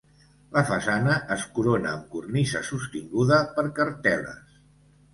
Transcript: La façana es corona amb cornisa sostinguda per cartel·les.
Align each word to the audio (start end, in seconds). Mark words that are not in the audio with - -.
La 0.53 0.63
façana 0.69 1.17
es 1.35 1.43
corona 1.59 1.91
amb 1.97 2.09
cornisa 2.15 2.65
sostinguda 2.73 3.41
per 3.59 3.71
cartel·les. 3.81 4.61